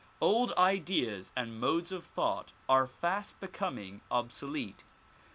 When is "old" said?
0.19-0.51